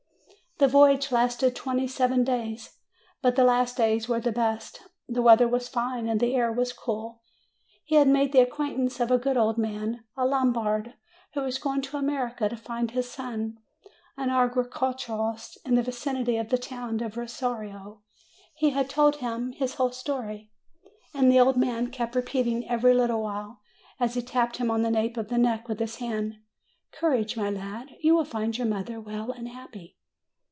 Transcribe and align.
The 0.59 0.67
voyage 0.67 1.11
lasted 1.11 1.55
twenty 1.55 1.87
seven 1.87 2.23
days. 2.23 2.77
But 3.23 3.35
the 3.35 3.43
last 3.43 3.77
days 3.77 4.07
were 4.07 4.19
the 4.19 4.31
best. 4.31 4.83
The 5.09 5.23
weather 5.23 5.47
was 5.47 5.67
fine, 5.67 6.07
and 6.07 6.19
the 6.19 6.35
air 6.35 6.55
cool. 6.77 7.23
He 7.83 7.95
had 7.95 8.07
made 8.07 8.31
the 8.31 8.43
acquaintance 8.43 8.99
of 8.99 9.09
a 9.09 9.17
good 9.17 9.37
old 9.37 9.57
man, 9.57 10.03
a 10.15 10.23
Lombard, 10.27 10.93
who 11.33 11.41
was 11.41 11.57
going 11.57 11.81
to 11.81 11.97
America 11.97 12.47
to 12.47 12.55
find 12.55 12.91
his 12.91 13.09
son, 13.09 13.57
an 14.15 14.29
agriculturist 14.29 15.57
in 15.65 15.73
the 15.73 15.81
vicinity 15.81 16.37
of 16.37 16.49
the 16.49 16.59
town 16.59 17.01
of 17.01 17.17
Rosario; 17.17 18.03
he 18.53 18.69
had 18.69 18.87
told 18.87 19.15
him 19.15 19.53
his 19.53 19.73
whole 19.75 19.91
story, 19.91 20.51
and 21.11 21.31
the 21.31 21.39
old 21.39 21.57
man 21.57 21.87
kept 21.89 22.13
repeating 22.13 22.69
every 22.69 22.93
little 22.93 23.23
while, 23.23 23.61
as 23.99 24.13
he 24.13 24.21
tapped 24.21 24.57
him 24.57 24.69
on 24.69 24.83
the 24.83 24.91
nape 24.91 25.17
of 25.17 25.29
the 25.29 25.39
neck 25.39 25.67
with 25.67 25.79
his 25.79 25.95
hand, 25.95 26.35
"Courage, 26.91 27.35
my 27.35 27.49
lad; 27.49 27.95
you 28.01 28.13
will 28.13 28.23
find 28.25 28.59
your 28.59 28.67
mother 28.67 29.01
well 29.01 29.31
and 29.31 29.47
happy." 29.49 29.97